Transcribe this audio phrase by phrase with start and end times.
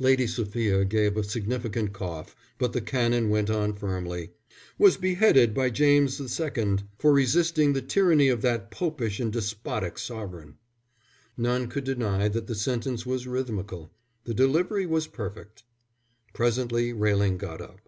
[0.00, 4.30] Lady Sophia gave a significant cough, but the Canon went on firmly,
[4.76, 10.56] "was beheaded by James II for resisting the tyranny of that Popish and despotic sovereign."
[11.36, 13.92] None could deny that the sentence was rhythmical.
[14.24, 15.62] The delivery was perfect.
[16.34, 17.80] Presently Railing got up.